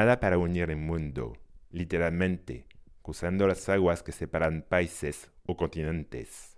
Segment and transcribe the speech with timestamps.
[0.00, 1.36] nada para unir el mundo,
[1.70, 2.66] literalmente,
[3.02, 6.56] cruzando las aguas que separan países o continentes.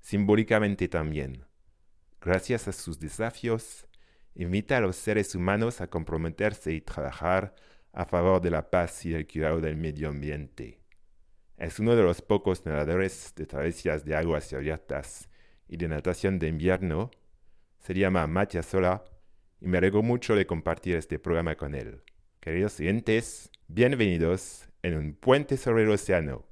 [0.00, 1.46] Simbólicamente también,
[2.20, 3.88] gracias a sus desafíos,
[4.36, 7.56] invita a los seres humanos a comprometerse y trabajar
[7.92, 10.78] a favor de la paz y el cuidado del medio ambiente.
[11.56, 15.28] Es uno de los pocos nadadores de travesías de aguas abiertas
[15.66, 17.10] y de natación de invierno.
[17.78, 19.02] Se llama Matías Sola
[19.60, 22.04] y me alegro mucho de compartir este programa con él.
[22.44, 26.44] Queridos oyentes, bienvenidos en un puente sobre el océano.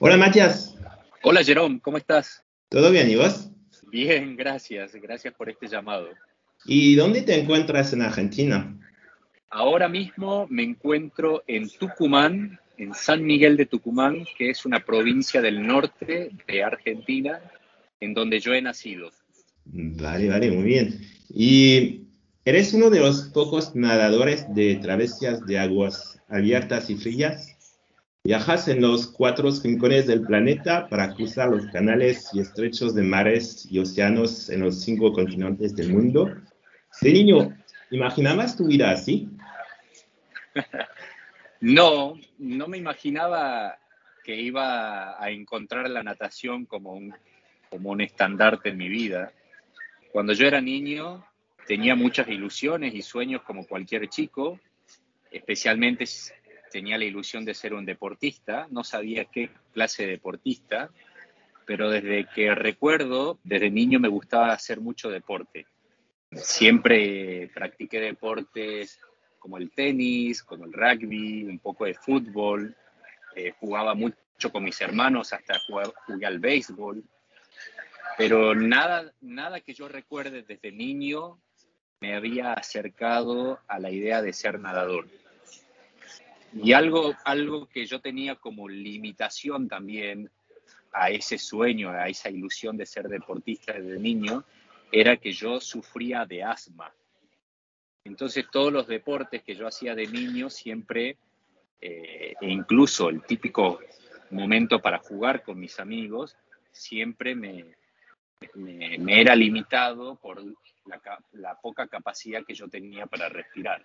[0.00, 0.76] Hola Matías.
[1.22, 2.42] Hola Jerome, ¿cómo estás?
[2.68, 3.52] ¿Todo bien y vos?
[3.92, 6.08] Bien, gracias, gracias por este llamado.
[6.64, 8.76] ¿Y dónde te encuentras en Argentina?
[9.48, 15.42] Ahora mismo me encuentro en Tucumán, en San Miguel de Tucumán, que es una provincia
[15.42, 17.38] del norte de Argentina,
[18.00, 19.10] en donde yo he nacido.
[19.66, 20.98] Vale, vale, muy bien.
[21.28, 22.06] ¿Y
[22.46, 27.54] eres uno de los pocos nadadores de travesías de aguas abiertas y frías?
[28.24, 33.66] Viajas en los cuatro rincones del planeta para cruzar los canales y estrechos de mares
[33.70, 36.34] y océanos en los cinco continentes del mundo.
[37.02, 37.54] De niño,
[37.90, 39.28] ¿imaginabas tu vida así?
[41.60, 43.78] no, no me imaginaba
[44.24, 47.14] que iba a encontrar la natación como un,
[47.68, 49.32] como un estandarte en mi vida.
[50.12, 51.24] Cuando yo era niño
[51.66, 54.58] tenía muchas ilusiones y sueños como cualquier chico,
[55.30, 56.04] especialmente
[56.72, 60.90] tenía la ilusión de ser un deportista, no sabía qué clase de deportista,
[61.66, 65.66] pero desde que recuerdo, desde niño me gustaba hacer mucho deporte.
[66.32, 69.00] Siempre practiqué deportes
[69.40, 72.76] como el tenis, como el rugby, un poco de fútbol,
[73.34, 75.58] eh, jugaba mucho con mis hermanos, hasta
[76.06, 77.02] jugué al béisbol,
[78.16, 81.40] pero nada, nada que yo recuerde desde niño
[82.00, 85.06] me había acercado a la idea de ser nadador.
[86.52, 90.30] Y algo, algo que yo tenía como limitación también
[90.92, 94.44] a ese sueño, a esa ilusión de ser deportista desde niño,
[94.90, 96.92] era que yo sufría de asma.
[98.04, 101.18] Entonces todos los deportes que yo hacía de niño siempre,
[101.80, 103.80] eh, e incluso el típico
[104.30, 106.36] momento para jugar con mis amigos,
[106.70, 107.76] siempre me,
[108.54, 110.42] me, era limitado por
[111.32, 113.84] la, poca capacidad que yo tenía para respirar.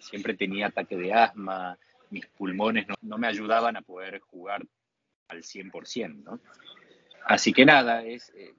[0.00, 1.78] Siempre tenía ataque de asma,
[2.10, 4.64] mis pulmones no, me ayudaban a poder jugar
[5.28, 6.40] al 100%, ¿no?
[7.26, 8.54] Así que nada, es, eh,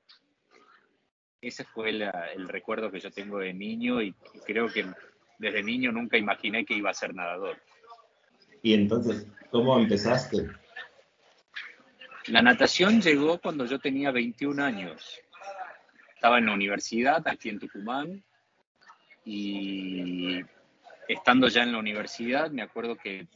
[1.47, 4.13] ese fue el recuerdo que yo tengo de niño y,
[4.45, 4.85] creo que
[5.37, 7.57] desde niño nunca imaginé que iba a ser nadador.
[8.61, 10.49] ¿Y entonces cómo empezaste?
[12.27, 15.19] La natación llegó cuando yo tenía 21 años.
[16.15, 18.23] Estaba en la universidad aquí en Tucumán
[19.23, 20.39] y
[21.07, 23.27] estando ya en la universidad me acuerdo que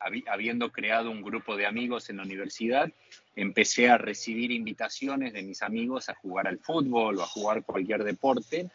[0.00, 2.90] habiendo creado un grupo de amigos en la universidad,
[3.36, 8.02] empecé a recibir invitaciones de mis amigos a jugar al fútbol o a jugar cualquier
[8.04, 8.70] deporte,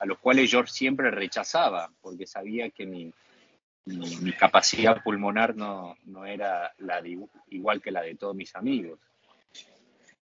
[0.00, 3.12] a los cuales yo siempre rechazaba, porque sabía que mi,
[3.86, 7.02] mi, capacidad pulmonar no, no era la
[7.48, 8.98] igual que la de todos mis amigos.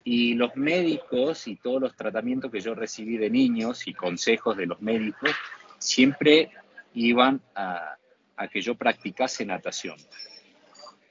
[0.05, 4.67] Y los médicos y todos los tratamientos que yo recibí de niños y consejos de
[4.67, 5.31] los médicos
[5.79, 6.51] siempre
[6.95, 7.97] iban a,
[8.37, 9.97] a que yo practicase natación.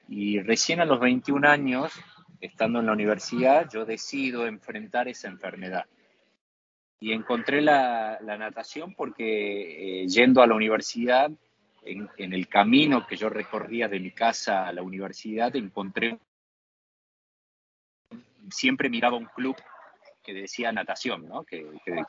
[0.07, 1.91] Y recién a los 21 años,
[2.39, 5.85] estando en la universidad, yo decido enfrentar esa enfermedad.
[6.99, 11.29] Y encontré la, natación porque eh, yendo a la universidad,
[11.83, 16.17] en, el camino que yo recorría de mi casa a la universidad, encontré,
[18.49, 19.55] siempre miraba un club
[20.23, 21.43] que decía natación, ¿no?
[21.43, 22.03] que, que,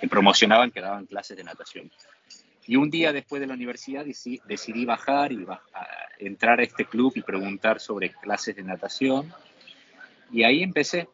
[0.00, 1.90] que promocionaban, que daban clases de natación.
[2.68, 5.46] Y un día después de la universidad decidí bajar y
[6.18, 9.32] entrar a este club y preguntar sobre clases de natación.
[10.30, 11.08] Y ahí empecé.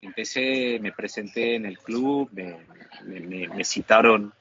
[0.00, 4.32] Empecé, me presenté en el club, me, citaron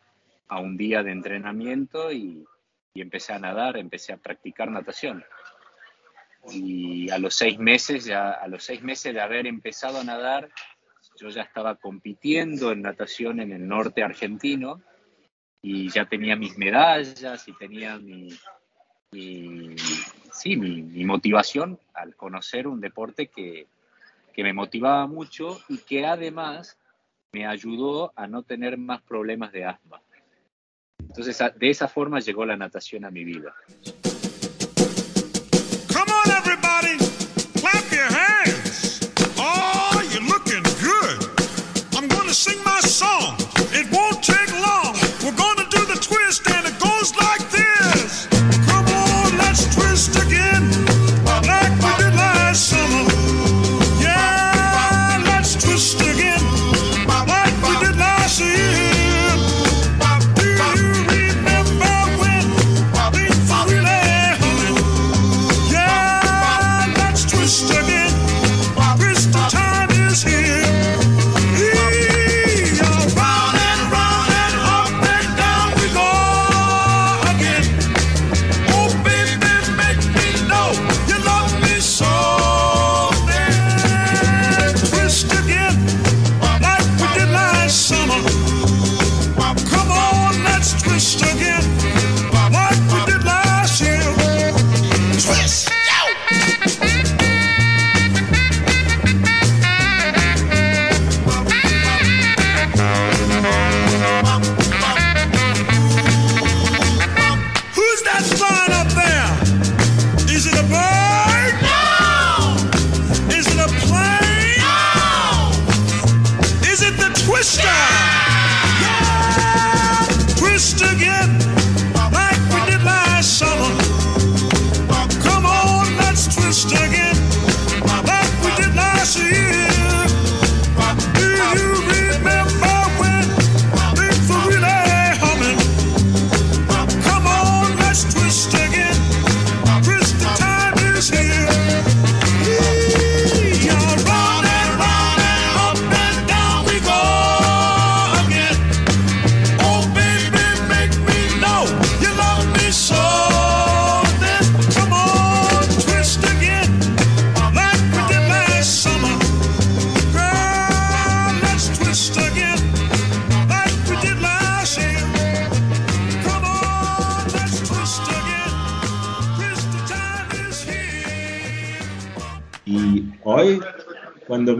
[0.47, 2.45] a un día de entrenamiento y,
[2.93, 5.25] empecé a nadar, empecé a practicar natación.
[6.51, 10.47] Y a los seis meses, ya, a los seis meses de haber empezado a nadar,
[11.19, 14.83] yo ya estaba compitiendo en natación en el norte argentino
[15.67, 18.29] y ya tenía mis medallas y tenía mi,
[20.31, 23.65] sí, mi, motivación al conocer un deporte que,
[24.31, 26.77] que me motivaba mucho y que además
[27.31, 30.03] me ayudó a no tener más problemas de asma.
[30.99, 33.55] Entonces, de esa forma llegó la natación a mi vida.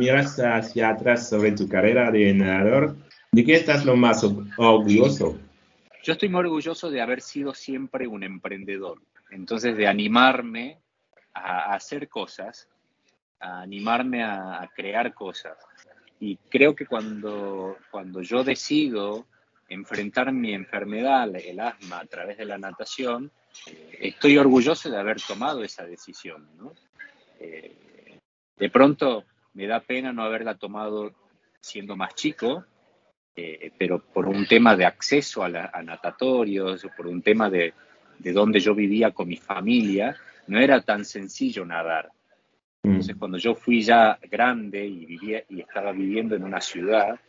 [0.06, 2.96] Miras hacia atrás sobre tu carrera de nadador,
[3.32, 4.24] ¿de qué estás lo más
[4.58, 5.40] orgulloso?
[6.04, 9.02] Yo estoy muy orgulloso de haber sido siempre un emprendedor.
[9.32, 10.78] Entonces, de animarme
[11.34, 12.70] a hacer cosas,
[13.40, 15.58] a animarme a, crear cosas.
[16.20, 19.26] Y creo que cuando, cuando yo decido
[19.68, 23.32] enfrentar mi enfermedad, el asma, a través de la natación,
[23.66, 26.48] eh, estoy orgulloso de haber tomado esa decisión.
[27.40, 28.20] Eh,
[28.58, 29.26] de pronto
[29.56, 31.12] me da pena no haberla tomado
[31.60, 32.66] siendo más chico,
[33.36, 37.74] eh, pero por un tema de acceso a, natatorios, por un tema de,
[38.20, 40.16] de dónde yo vivía con mi familia,
[40.48, 42.12] no era tan sencillo nadar.
[42.84, 42.90] Mm.
[42.90, 47.20] Entonces, cuando yo fui ya grande y, vivía, y estaba viviendo en una ciudad,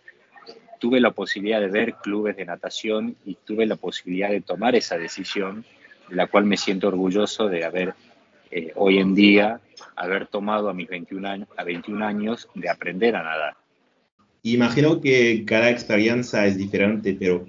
[0.79, 4.99] tuve la posibilidad de ver clubes de natación y tuve la posibilidad de tomar esa
[4.99, 5.65] decisión,
[6.09, 7.95] de la cual me siento orgulloso de haber
[8.51, 9.61] eh, hoy en día
[9.97, 13.57] haber tomado a mis 21 años, a 21 años de aprender a nadar.
[14.43, 17.47] Imagino que cada experiencia es diferente, pero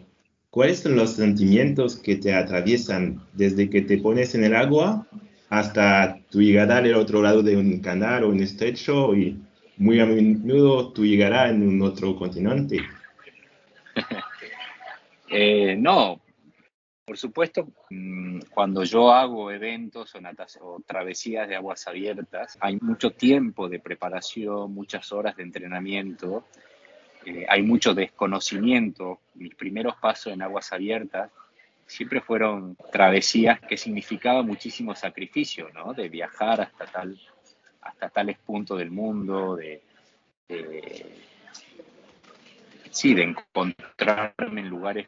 [0.49, 5.07] ¿cuáles son los sentimientos que te atraviesan desde que te pones en el agua
[5.49, 9.39] hasta tu llegada al otro lado de un canal o un estrecho y
[9.77, 12.79] muy a menudo tu llegará en un otro continente?
[15.29, 16.19] eh, no,
[17.07, 20.19] por supuesto, mm, cuando yo hago eventos o,
[20.65, 26.43] o, travesías de aguas abiertas, hay mucho tiempo de preparación, muchas horas de entrenamiento,
[27.25, 29.21] eh, hay mucho desconocimiento.
[29.35, 31.31] Mis primeros pasos en aguas abiertas
[31.85, 35.93] siempre fueron travesías que significaban muchísimo sacrificio, ¿no?
[35.93, 37.17] De viajar hasta, tal,
[37.83, 39.81] hasta tales puntos del mundo, de
[42.91, 45.07] sí, de encontrarme en lugares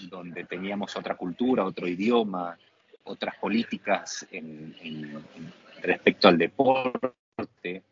[0.00, 2.58] donde teníamos otra cultura, otro idioma,
[3.04, 5.24] otras políticas en,
[5.82, 7.82] respecto al deporte.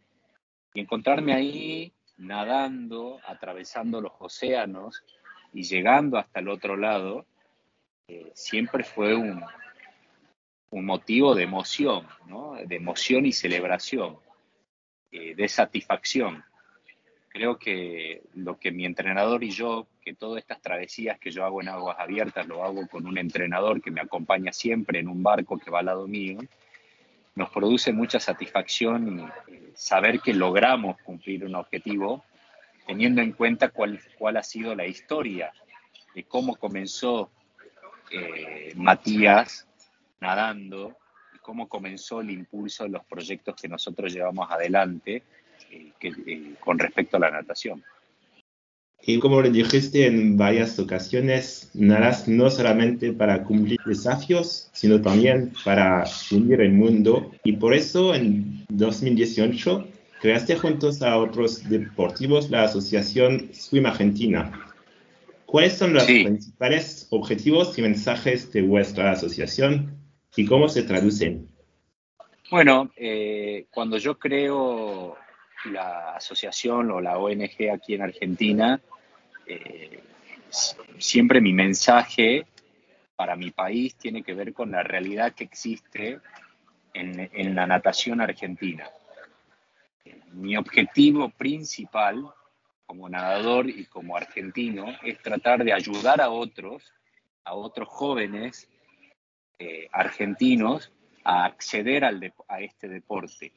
[0.74, 5.02] Y encontrarme ahí nadando, atravesando los océanos
[5.52, 7.26] y llegando hasta el otro lado,
[8.08, 9.42] eh, siempre fue un,
[10.70, 12.06] motivo de emoción,
[12.66, 14.18] de emoción y celebración,
[15.10, 16.44] eh, de satisfacción
[17.36, 21.60] creo que lo que mi entrenador y yo, que todas estas travesías que yo hago
[21.60, 25.58] en aguas abiertas, lo hago con un entrenador que me acompaña siempre en un barco
[25.58, 26.38] que va al lado mío,
[27.34, 32.24] nos produce mucha satisfacción y saber que logramos cumplir un objetivo
[32.86, 35.52] teniendo en cuenta cuál, cuál ha sido la historia
[36.14, 37.30] de cómo comenzó
[38.10, 39.68] eh, Matías
[40.20, 40.96] nadando
[41.34, 45.22] y cómo comenzó el impulso de los proyectos que nosotros llevamos adelante
[45.70, 47.82] eh, eh, con respecto a la natación.
[49.08, 55.52] Y como le dijiste en varias ocasiones, nadas no solamente para cumplir desafíos, sino también
[55.64, 57.30] para unir el mundo.
[57.44, 59.87] Y por eso en 2018
[60.20, 64.73] creaste juntos a otros deportivos la asociación Swim Argentina.
[65.44, 69.96] ¿Cuáles son los principales objetivos y mensajes de vuestra asociación
[70.35, 71.49] y cómo se traducen?
[72.50, 75.16] Bueno, eh, cuando yo creo
[75.70, 78.80] la asociación o la ONG aquí en Argentina,
[79.46, 80.02] eh,
[80.99, 82.46] siempre mi mensaje
[83.14, 86.20] para mi país tiene que ver con la realidad que existe
[86.92, 88.88] en, la natación argentina.
[90.32, 92.26] Mi objetivo principal
[92.87, 96.92] como nadador y como argentino es tratar de ayudar a otros,
[97.44, 98.68] a otros jóvenes
[99.58, 100.92] eh, argentinos
[101.25, 103.52] a acceder a este deporte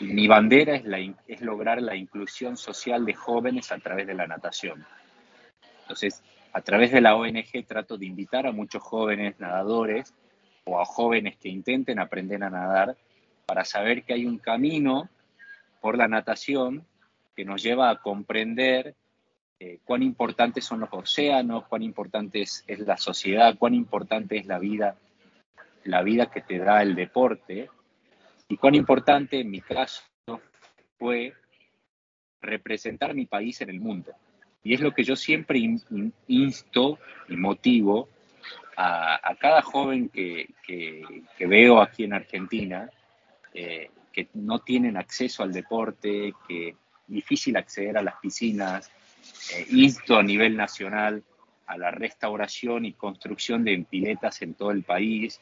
[0.00, 0.84] mi, bandera es,
[1.26, 4.84] es lograr la inclusión social de jóvenes a través de la natación.
[5.82, 6.22] Entonces,
[6.52, 10.14] a través de la ONG trato de invitar a muchos jóvenes nadadores
[10.64, 12.96] o a jóvenes que intenten aprender a nadar
[13.46, 15.08] para saber que hay un camino
[15.80, 16.84] por la natación
[17.34, 18.94] que nos lleva a comprender
[19.60, 24.58] eh, cuán importantes son los océanos, cuán importante es, la sociedad, cuán importante es la
[24.58, 24.96] vida,
[25.84, 27.70] la vida que te da el deporte,
[28.48, 30.02] y cuán importante en mi caso
[30.98, 31.34] fue
[32.40, 34.12] representar mi país en el mundo.
[34.64, 35.60] Y es lo que yo siempre
[36.26, 38.08] insto y motivo
[38.76, 40.48] a, cada joven que,
[41.40, 42.90] veo aquí en Argentina,
[43.52, 46.76] eh, que no tienen acceso al deporte, que es
[47.06, 48.90] difícil acceder a las piscinas,
[49.54, 51.22] eh, insto a nivel nacional
[51.66, 55.40] a la restauración y construcción de piletas en todo el país.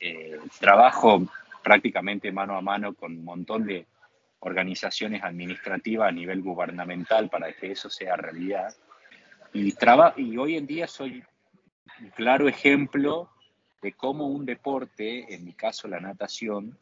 [0.00, 1.22] Eh, trabajo
[1.62, 3.86] prácticamente mano a mano con un montón de
[4.40, 8.74] organizaciones administrativas a nivel gubernamental para que eso sea realidad.
[9.52, 9.74] Y,
[10.16, 11.22] y hoy en día soy
[12.00, 13.30] un claro ejemplo
[13.80, 16.76] de cómo un deporte, en mi caso la natación,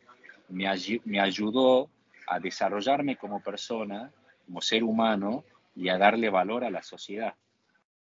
[0.48, 0.66] me,
[1.04, 1.90] me ayudó
[2.26, 4.10] a desarrollarme como persona,
[4.46, 5.44] como ser humano,
[5.74, 7.34] y a darle valor a la sociedad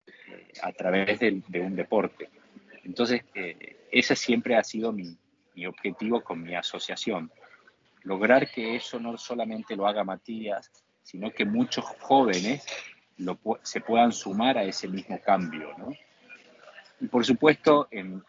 [0.08, 2.30] eh, a través de, un deporte.
[2.84, 5.18] Entonces, eh, ese siempre ha sido mi,
[5.60, 7.32] mi, objetivo con mi asociación.
[8.04, 10.72] Lograr que eso no solamente lo haga Matías,
[11.04, 12.66] sino que muchos jóvenes
[13.18, 15.74] lo, se puedan sumar a ese mismo cambio.
[15.78, 15.92] ¿no?
[17.01, 18.24] Y por supuesto, en,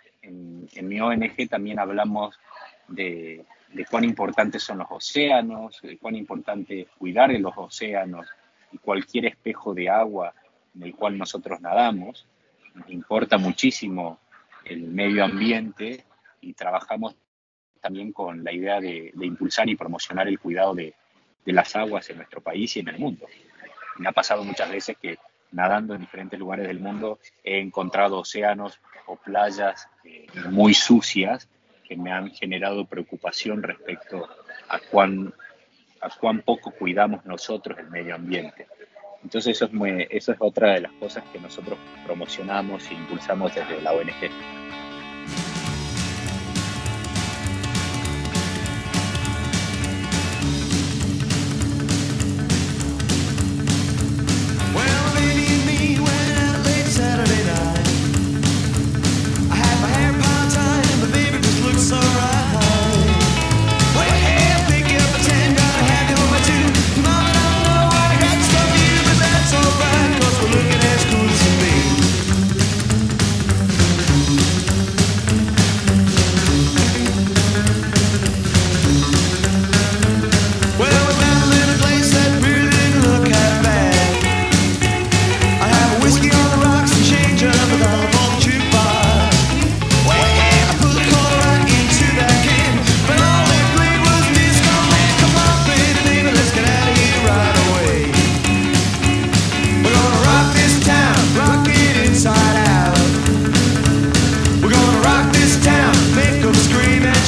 [0.82, 2.38] mi ONG también hablamos
[2.88, 3.44] de,
[3.90, 8.26] cuán importantes son los océanos, de cuán importante es cuidar de los océanos,
[8.72, 10.32] y cualquier espejo de agua
[10.76, 12.26] en el cual nosotros nadamos.
[12.88, 14.18] Importa muchísimo
[14.64, 16.04] el medio ambiente
[16.40, 17.16] y trabajamos
[17.80, 20.94] también con la idea de, impulsar y promocionar el cuidado de,
[21.46, 23.26] las aguas en nuestro país y en el mundo.
[23.98, 25.18] Me ha pasado muchas veces que
[25.50, 31.48] nadando en diferentes lugares del mundo he encontrado océanos o playas eh, muy sucias
[31.88, 34.28] que me han generado preocupación respecto
[34.68, 35.34] a cuán
[36.00, 38.66] a cuán poco cuidamos nosotros el medio ambiente.
[39.22, 43.54] Entonces eso es, muy, eso es otra de las cosas que nosotros promocionamos e impulsamos
[43.54, 44.30] desde la ONG.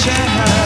[0.04, 0.61] enxergar.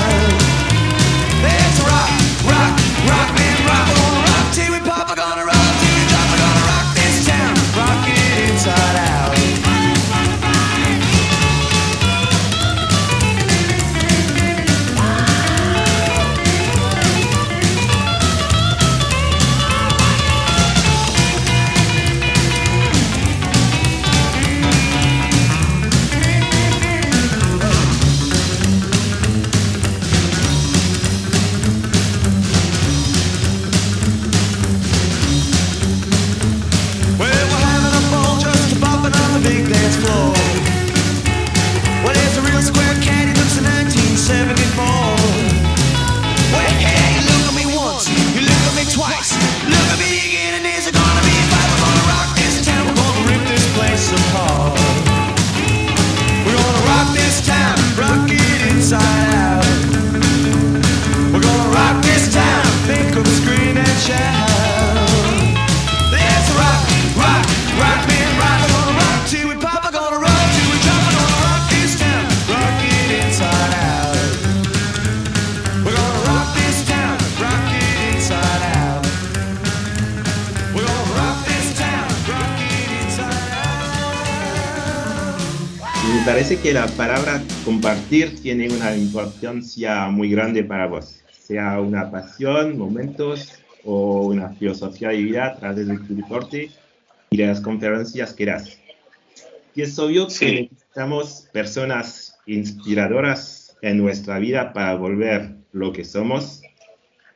[86.67, 93.53] Que la palabra compartir tiene una importancia muy grande para vos, sea una pasión, momentos
[93.85, 96.73] o una filosofía de vida a través de tu deporte
[97.31, 98.81] y las conferencias que das.
[99.77, 106.63] Y es obvio que necesitamos personas inspiradoras en nuestra vida para volver lo que somos.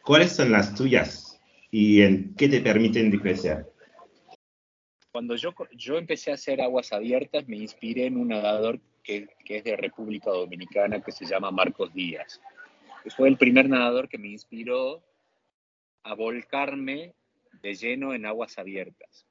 [0.02, 1.38] ¿Cuáles son las tuyas?
[1.70, 3.66] y en qué te permiten de crecer?
[5.12, 9.64] Cuando yo, yo empecé a hacer aguas abiertas, me inspiré en un nadador que, es
[9.64, 12.40] de República Dominicana que se llama Marcos Díaz.
[13.16, 15.02] Fue el primer nadador que me inspiró
[16.02, 17.14] a volcarme
[17.62, 19.26] de lleno en aguas abiertas.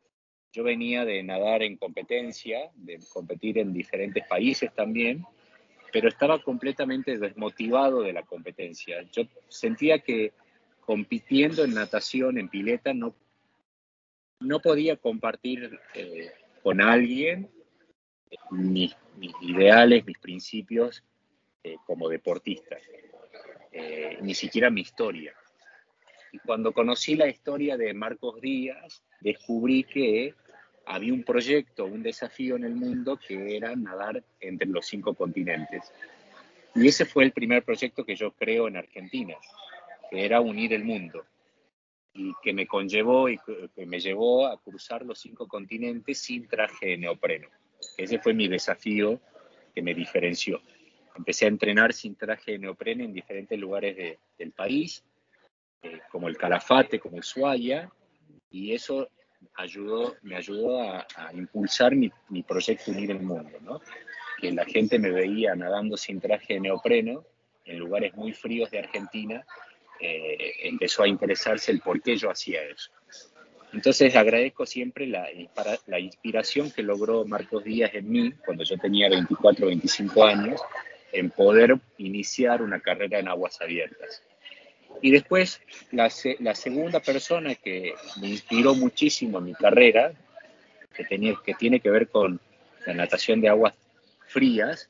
[0.52, 5.24] Yo venía de nadar en competencia, de competir en diferentes países también,
[5.92, 9.04] pero estaba completamente desmotivado de la competencia.
[9.12, 10.34] Yo sentía que
[10.82, 13.16] compitiendo en natación, en pileta, no,
[14.40, 16.32] no podía compartir eh,
[16.64, 17.50] con alguien
[18.52, 18.96] mis,
[19.42, 21.04] ideales, mis principios
[21.64, 22.78] eh, como deportista,
[23.72, 25.34] eh, ni siquiera mi historia.
[26.32, 30.36] Y cuando conocí la historia de Marcos Díaz, descubrí que
[30.86, 35.92] había un proyecto, un desafío en el mundo que era nadar entre los cinco continentes.
[36.76, 39.36] Y ese fue el primer proyecto que yo creo en Argentina,
[40.10, 41.26] que era unir el mundo
[42.14, 43.40] y que me conllevó y
[43.76, 47.48] que me llevó a cruzar los cinco continentes sin traje de neopreno.
[48.00, 49.20] Ese fue mi desafío
[49.76, 50.62] que me diferenció.
[51.16, 55.04] Empecé a entrenar sin traje de neopreno en diferentes lugares del país,
[55.82, 57.92] eh, como el Calafate, como Ushuaia,
[58.50, 59.10] y eso
[60.22, 63.82] me ayudó a, impulsar mi, mi, proyecto Unir el Mundo,
[64.40, 67.26] que la gente me veía nadando sin traje de neopreno
[67.66, 69.46] en lugares muy fríos de Argentina,
[70.00, 72.92] eh, empezó a interesarse el por qué yo hacía eso.
[73.74, 75.28] Entonces agradezco siempre la,
[75.86, 80.62] la inspiración que logró Marcos Díaz en mí cuando yo tenía 24 o 25 años
[81.12, 84.24] en poder iniciar una carrera en aguas abiertas.
[85.02, 90.14] Y después, la, segunda persona que me inspiró muchísimo en mi carrera,
[90.94, 92.40] que, tiene que ver con
[92.86, 93.74] la natación de aguas
[94.28, 94.90] frías,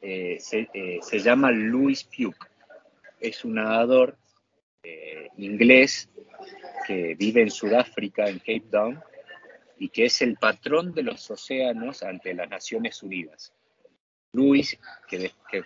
[0.00, 2.34] eh, eh, se, llama Louis Pugh.
[3.20, 4.16] Es un nadador
[4.82, 6.08] eh, inglés
[6.86, 9.00] que vive en Sudáfrica, en Cape Town,
[9.78, 13.52] y que es el patrón de los océanos ante las Naciones Unidas.
[14.32, 15.64] Louis, que, que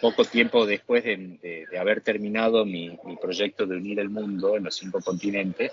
[0.00, 5.00] poco tiempo después de, haber terminado mi, proyecto de unir el mundo en los cinco
[5.00, 5.72] continentes,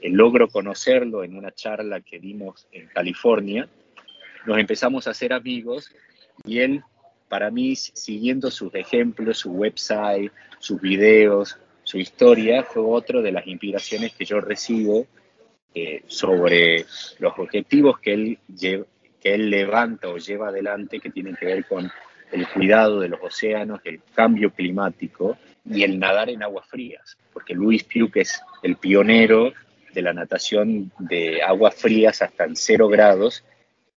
[0.00, 3.68] eh, logro conocerlo en una charla que dimos en California.
[4.46, 5.92] Nos empezamos a hacer amigos
[6.44, 6.82] y él,
[7.28, 13.46] para mí, siguiendo sus ejemplos, su website, sus videos, su historia, fue otro de las
[13.46, 15.06] inspiraciones que yo recibo
[15.74, 16.84] eh, sobre
[17.18, 21.90] los objetivos que él, levanta o lleva adelante que tienen que ver con
[22.30, 27.54] el cuidado de los océanos, el cambio climático y el nadar en aguas frías, porque
[27.54, 29.54] Luis Pugh es el pionero
[29.94, 33.44] de la natación de aguas frías hasta en cero grados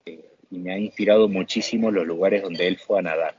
[0.06, 3.36] eh, y me ha inspirado muchísimo los lugares donde él fue a nadar.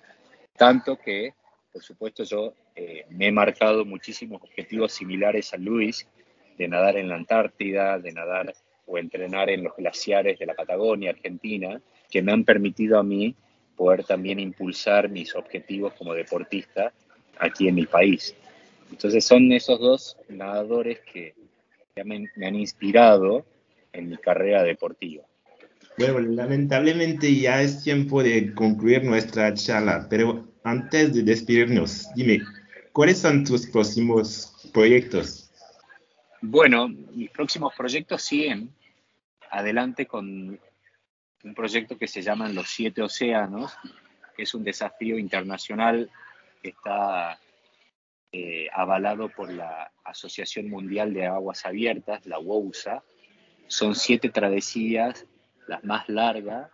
[0.59, 1.33] Tanto que,
[1.73, 6.09] por supuesto, yo eh, me he marcado muchísimos objetivos similares a Luis,
[6.59, 8.53] de nadar en la Antártida, de nadar
[8.87, 11.81] o entrenar en los glaciares de la Patagonia, Argentina,
[12.11, 13.35] que me han permitido a mí
[13.77, 16.93] poder también impulsar mis objetivos como deportista
[17.39, 18.35] aquí en mi país.
[18.91, 21.35] Entonces son esos dos nadadores que
[22.05, 23.47] me, han inspirado
[23.93, 25.25] en mi carrera deportiva.
[25.99, 32.41] Bueno, lamentablemente ya es tiempo de concluir nuestra charla, pero antes de despedirnos, dime,
[32.93, 35.51] ¿cuáles son tus próximos proyectos?
[36.41, 38.75] Bueno, mis próximos proyectos siguen
[39.51, 40.59] adelante con
[41.45, 43.73] un proyecto que se llama Los Siete Océanos,
[44.37, 46.11] que es un desafío internacional
[46.63, 47.39] que está
[48.33, 53.03] eh, avalado por la Asociación Mundial de Aguas Abiertas, la WOUSA.
[53.67, 55.27] Son siete travesías,
[55.67, 56.71] las más largas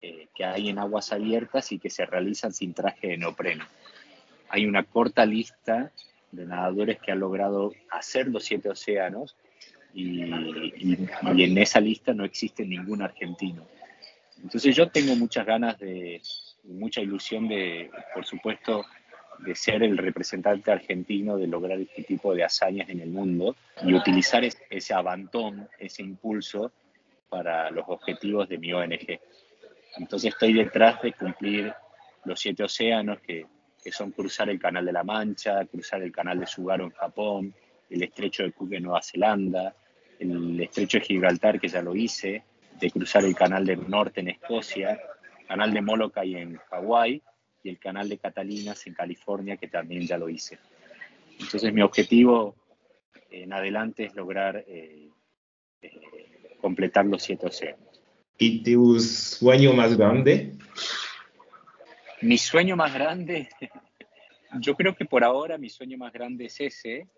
[0.00, 3.64] eh, que hay en aguas abiertas y que se realizan sin traje de neopreno.
[4.52, 5.90] Hay una corta lista
[6.30, 9.34] de nadadores que han logrado hacer los siete océanos
[9.94, 13.66] y, y en esa lista no existe ningún argentino.
[14.42, 16.20] Entonces yo tengo muchas ganas de,
[16.64, 18.84] mucha ilusión de, por supuesto,
[19.38, 23.94] de ser el representante argentino, de lograr este tipo de hazañas en el mundo y
[23.94, 26.72] utilizar ese avantón, ese impulso
[27.28, 29.18] para los objetivos de mi ONG.
[29.96, 31.72] Entonces estoy detrás de cumplir
[32.24, 33.46] los siete océanos que,
[33.82, 37.54] que son cruzar el Canal de la Mancha, cruzar el Canal de Sugaro en Japón,
[37.90, 39.74] el Estrecho de Cook en Nueva Zelanda,
[40.18, 42.44] el Estrecho de Gibraltar que ya lo hice,
[42.80, 44.98] de cruzar el canal del norte en Escocia,
[45.46, 47.22] canal de Molokai en Hawái
[47.62, 50.58] y el canal de Catalinas en California, que también ya lo hice.
[51.38, 52.56] Entonces mi objetivo
[53.30, 55.08] en adelante es lograr eh,
[55.82, 56.00] eh,
[56.60, 58.02] completar los siete océanos.
[58.38, 60.52] ¿Y tu sueño más grande?
[62.22, 63.48] Mi sueño más grande,
[64.60, 67.08] yo creo que por ahora mi sueño más grande es ese.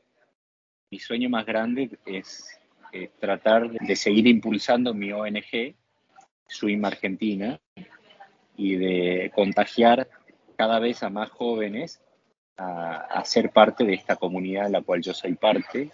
[0.90, 2.48] Mi sueño más grande es
[2.90, 5.74] eh, tratar de seguir impulsando mi ONG,
[6.48, 7.60] Swim Argentina,
[8.56, 10.08] y de contagiar
[10.56, 12.00] cada vez a más jóvenes
[12.56, 15.90] a, ser parte de esta comunidad en la cual yo soy parte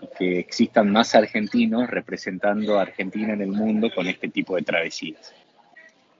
[0.00, 4.62] y que existan más argentinos representando a Argentina en el mundo con este tipo de
[4.62, 5.34] travesías.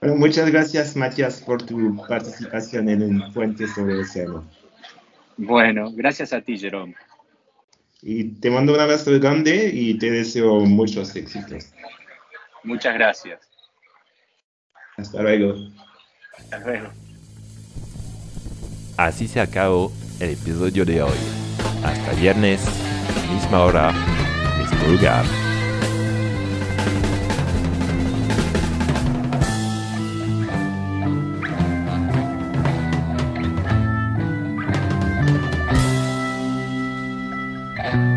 [0.01, 4.45] Bueno, muchas gracias, Matías, por tu participación en el Puente sobre el Océano.
[5.37, 6.95] Bueno, gracias a ti, Jerome.
[8.01, 11.73] Y te mando un abrazo grande y te deseo muchos éxitos.
[12.63, 13.39] Muchas gracias.
[14.97, 15.55] Hasta luego.
[16.37, 16.89] Hasta luego.
[18.97, 21.17] Así se acabó el episodio de hoy.
[21.83, 22.61] Hasta viernes,
[23.31, 23.91] misma hora,
[24.59, 25.46] mismo lugar.
[37.79, 38.16] Okay.